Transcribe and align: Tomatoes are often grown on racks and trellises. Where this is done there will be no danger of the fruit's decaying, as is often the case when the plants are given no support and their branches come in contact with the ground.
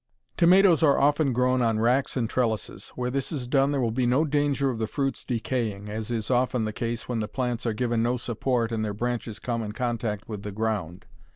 Tomatoes 0.35 0.81
are 0.81 0.97
often 0.97 1.31
grown 1.31 1.61
on 1.61 1.77
racks 1.79 2.17
and 2.17 2.27
trellises. 2.27 2.89
Where 2.95 3.11
this 3.11 3.31
is 3.31 3.47
done 3.47 3.71
there 3.71 3.79
will 3.79 3.91
be 3.91 4.07
no 4.07 4.25
danger 4.25 4.71
of 4.71 4.79
the 4.79 4.87
fruit's 4.87 5.23
decaying, 5.23 5.89
as 5.89 6.09
is 6.09 6.31
often 6.31 6.65
the 6.65 6.73
case 6.73 7.07
when 7.07 7.19
the 7.19 7.27
plants 7.27 7.67
are 7.67 7.73
given 7.73 8.01
no 8.01 8.17
support 8.17 8.71
and 8.71 8.83
their 8.83 8.95
branches 8.95 9.37
come 9.37 9.61
in 9.61 9.73
contact 9.73 10.27
with 10.27 10.41
the 10.41 10.51
ground. 10.51 11.05